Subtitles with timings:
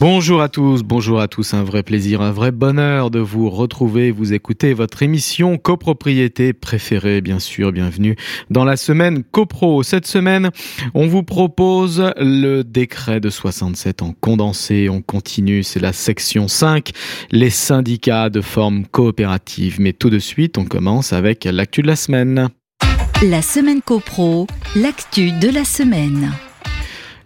[0.00, 4.10] Bonjour à tous, bonjour à tous, un vrai plaisir, un vrai bonheur de vous retrouver,
[4.10, 8.16] vous écouter votre émission copropriété préférée, bien sûr, bienvenue
[8.50, 9.84] dans la semaine copro.
[9.84, 10.50] Cette semaine,
[10.94, 16.90] on vous propose le décret de 67 en condensé, on continue, c'est la section 5,
[17.30, 19.80] les syndicats de forme coopérative.
[19.80, 22.48] Mais tout de suite, on commence avec l'actu de la semaine.
[23.22, 26.32] La semaine copro, l'actu de la semaine.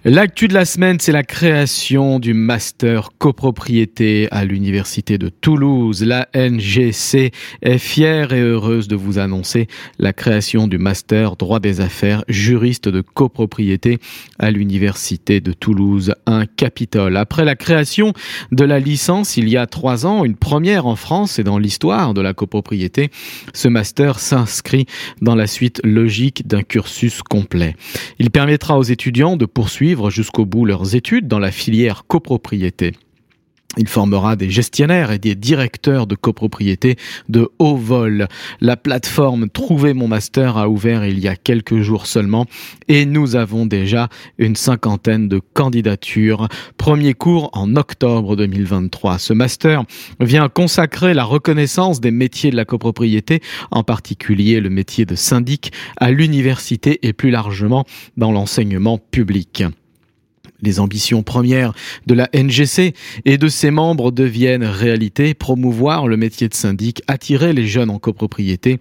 [0.04, 6.04] L'actu de la semaine, c'est la création du master copropriété à l'Université de Toulouse.
[6.04, 9.66] La NGC est fière et heureuse de vous annoncer
[9.98, 13.98] la création du master droit des affaires juriste de copropriété
[14.38, 17.16] à l'Université de Toulouse, un Capitole.
[17.16, 18.12] Après la création
[18.52, 22.14] de la licence il y a trois ans, une première en France et dans l'histoire
[22.14, 23.10] de la copropriété,
[23.52, 24.86] ce master s'inscrit
[25.20, 27.74] dans la suite logique d'un cursus complet.
[28.20, 32.92] Il permettra aux étudiants de poursuivre jusqu'au bout leurs études dans la filière copropriété.
[33.76, 36.96] Il formera des gestionnaires et des directeurs de copropriété
[37.28, 38.26] de haut vol.
[38.60, 42.46] La plateforme Trouver mon master a ouvert il y a quelques jours seulement
[42.88, 46.48] et nous avons déjà une cinquantaine de candidatures.
[46.76, 49.18] Premier cours en octobre 2023.
[49.18, 49.84] Ce master
[50.18, 55.72] vient consacrer la reconnaissance des métiers de la copropriété, en particulier le métier de syndic,
[55.98, 57.84] à l'université et plus largement
[58.16, 59.62] dans l'enseignement public.
[60.62, 61.72] Les ambitions premières
[62.06, 67.52] de la NGC et de ses membres deviennent réalité, promouvoir le métier de syndic, attirer
[67.52, 68.78] les jeunes en copropriété,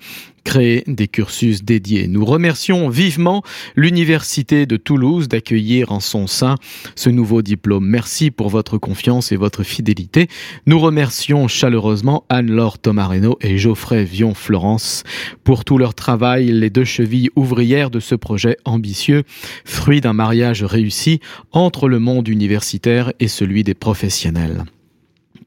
[0.48, 2.08] créer des cursus dédiés.
[2.08, 3.44] Nous remercions vivement
[3.76, 6.56] l'Université de Toulouse d'accueillir en son sein
[6.96, 7.86] ce nouveau diplôme.
[7.86, 10.30] Merci pour votre confiance et votre fidélité.
[10.66, 15.04] Nous remercions chaleureusement Anne-Laure Tomareno et Geoffrey Vion-Florence
[15.44, 19.24] pour tout leur travail, les deux chevilles ouvrières de ce projet ambitieux,
[19.66, 21.20] fruit d'un mariage réussi
[21.52, 24.64] entre le monde universitaire et celui des professionnels.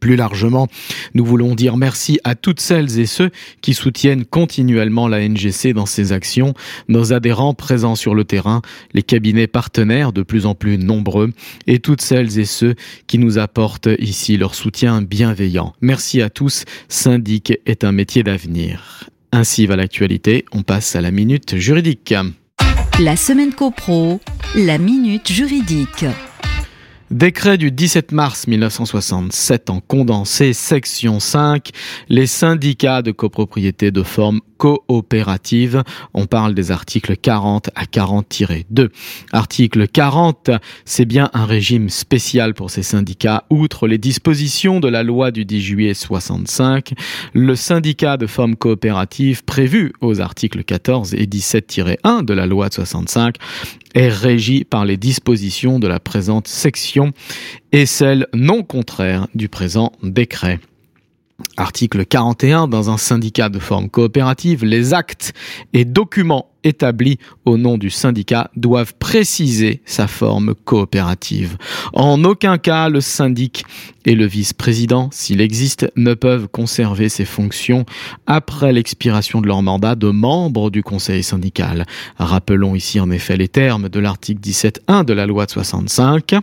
[0.00, 0.66] Plus largement,
[1.14, 3.30] nous voulons dire merci à toutes celles et ceux
[3.60, 6.54] qui soutiennent continuellement la NGC dans ses actions,
[6.88, 8.62] nos adhérents présents sur le terrain,
[8.94, 11.32] les cabinets partenaires de plus en plus nombreux
[11.66, 12.74] et toutes celles et ceux
[13.06, 15.74] qui nous apportent ici leur soutien bienveillant.
[15.82, 19.04] Merci à tous, syndic est un métier d'avenir.
[19.32, 22.14] Ainsi va l'actualité, on passe à la minute juridique.
[22.98, 24.20] La semaine copro,
[24.56, 26.04] la minute juridique.
[27.10, 31.70] Décret du 17 mars 1967 en condensé, section 5,
[32.08, 35.82] les syndicats de copropriété de forme coopérative.
[36.14, 38.90] On parle des articles 40 à 40-2.
[39.32, 40.50] Article 40,
[40.84, 43.44] c'est bien un régime spécial pour ces syndicats.
[43.50, 46.92] Outre les dispositions de la loi du 10 juillet 65,
[47.32, 52.74] le syndicat de forme coopérative prévu aux articles 14 et 17-1 de la loi de
[52.74, 53.34] 65
[53.94, 57.12] est régi par les dispositions de la présente section
[57.72, 60.60] et celles non contraires du présent décret.
[61.56, 62.68] Article 41.
[62.68, 65.32] Dans un syndicat de forme coopérative, les actes
[65.72, 71.56] et documents établis au nom du syndicat doivent préciser sa forme coopérative.
[71.92, 73.64] En aucun cas, le syndic
[74.06, 77.84] et le vice-président, s'il existe, ne peuvent conserver ces fonctions
[78.26, 81.86] après l'expiration de leur mandat de membre du conseil syndical.
[82.18, 86.34] Rappelons ici en effet les termes de l'article 17.1 de la loi de 65.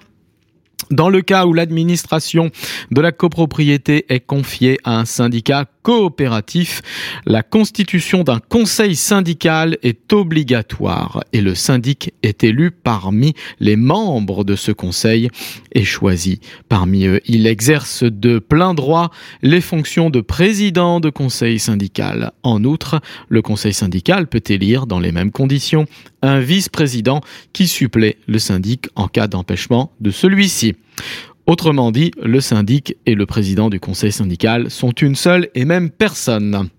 [0.91, 2.49] Dans le cas où l'administration
[2.91, 6.81] de la copropriété est confiée à un syndicat coopératif,
[7.25, 14.43] la constitution d'un conseil syndical est obligatoire et le syndic est élu parmi les membres
[14.43, 15.29] de ce conseil
[15.71, 17.21] et choisi parmi eux.
[17.25, 19.11] Il exerce de plein droit
[19.41, 22.33] les fonctions de président de conseil syndical.
[22.43, 22.99] En outre,
[23.29, 25.85] le conseil syndical peut élire dans les mêmes conditions
[26.21, 27.21] un vice-président
[27.53, 30.75] qui supplée le syndic en cas d'empêchement de celui-ci.
[31.47, 35.89] Autrement dit, le syndic et le président du conseil syndical sont une seule et même
[35.89, 36.69] personne.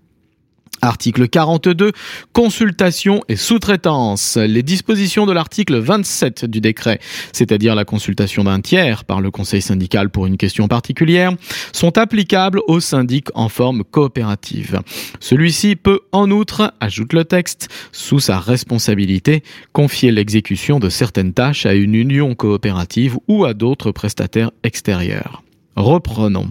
[0.80, 1.92] Article 42,
[2.32, 4.36] consultation et sous-traitance.
[4.36, 7.00] Les dispositions de l'article 27 du décret,
[7.32, 11.32] c'est-à-dire la consultation d'un tiers par le conseil syndical pour une question particulière,
[11.72, 14.80] sont applicables aux syndics en forme coopérative.
[15.20, 19.42] Celui-ci peut en outre, ajoute le texte, sous sa responsabilité,
[19.72, 25.42] confier l'exécution de certaines tâches à une union coopérative ou à d'autres prestataires extérieurs.
[25.76, 26.50] Reprenons.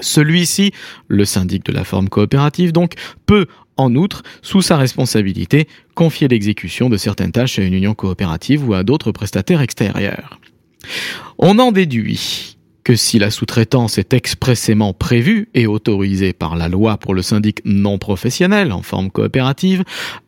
[0.00, 0.72] Celui-ci,
[1.08, 2.94] le syndic de la forme coopérative donc,
[3.26, 3.46] peut
[3.76, 8.74] en outre, sous sa responsabilité, confier l'exécution de certaines tâches à une union coopérative ou
[8.74, 10.38] à d'autres prestataires extérieurs.
[11.38, 16.98] On en déduit que si la sous-traitance est expressément prévue et autorisée par la loi
[16.98, 19.84] pour le syndic non professionnel en forme coopérative,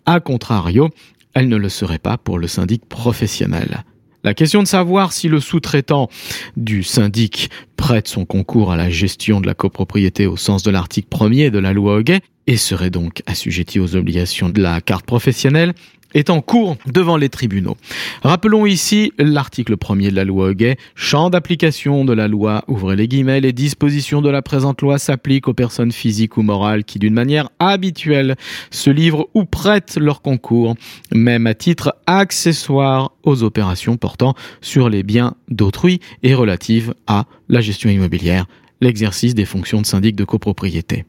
[0.07, 0.89] a contrario,
[1.35, 3.85] elle ne le serait pas pour le syndic professionnel.
[4.27, 6.11] La question de savoir si le sous-traitant
[6.57, 11.07] du syndic prête son concours à la gestion de la copropriété au sens de l'article
[11.13, 15.75] 1er de la loi Hoguet et serait donc assujetti aux obligations de la carte professionnelle
[16.17, 17.77] est en cours devant les tribunaux.
[18.23, 23.07] Rappelons ici l'article 1er de la loi Hoguet, champ d'application de la loi, ouvrez les
[23.07, 27.13] guillemets, les dispositions de la présente loi s'appliquent aux personnes physiques ou morales qui d'une
[27.13, 28.37] manière habituelle
[28.71, 30.75] se livrent ou prêtent leur concours,
[31.13, 37.61] même à titre accessoire aux opérations portant sur les biens d'autrui et relatives à la
[37.61, 38.47] gestion immobilière,
[38.81, 41.05] l'exercice des fonctions de syndic de copropriété.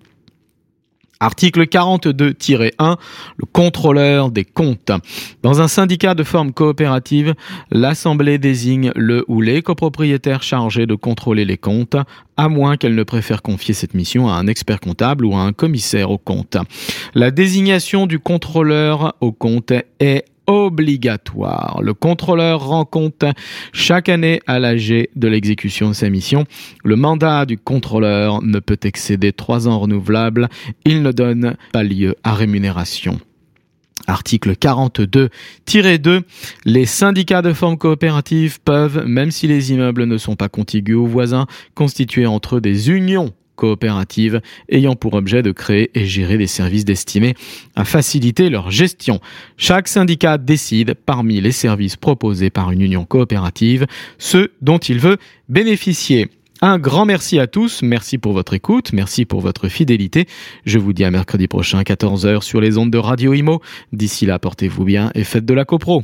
[1.19, 2.97] Article 42-1,
[3.37, 4.91] le contrôleur des comptes.
[5.41, 7.33] Dans un syndicat de forme coopérative,
[7.71, 11.95] l'Assemblée désigne le ou les copropriétaires chargés de contrôler les comptes,
[12.37, 15.53] à moins qu'elle ne préfère confier cette mission à un expert comptable ou à un
[15.53, 16.57] commissaire aux comptes.
[17.15, 21.81] La désignation du contrôleur aux comptes est obligatoire.
[21.81, 23.25] Le contrôleur rend compte
[23.73, 26.45] chaque année à l'AG de l'exécution de sa mission.
[26.83, 30.47] Le mandat du contrôleur ne peut excéder trois ans renouvelables.
[30.85, 33.19] Il ne donne pas lieu à rémunération.
[34.07, 36.21] Article 42-2.
[36.63, 41.05] Les syndicats de forme coopérative peuvent, même si les immeubles ne sont pas contigus aux
[41.05, 41.45] voisins,
[41.75, 44.39] constituer entre eux des unions coopératives
[44.69, 47.33] ayant pour objet de créer et gérer des services destinés
[47.75, 49.19] à faciliter leur gestion.
[49.57, 53.85] Chaque syndicat décide, parmi les services proposés par une union coopérative,
[54.17, 55.17] ceux dont il veut
[55.49, 56.29] bénéficier.
[56.61, 60.25] Un grand merci à tous, merci pour votre écoute, merci pour votre fidélité.
[60.65, 63.61] Je vous dis à mercredi prochain 14h sur les ondes de Radio Imo.
[63.93, 66.03] D'ici là, portez-vous bien et faites de la copro.